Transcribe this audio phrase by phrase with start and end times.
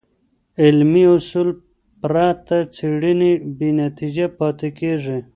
[0.63, 1.49] علمي اصول
[2.01, 5.17] پرته څېړنې بېنتیجه پاتې کېږي.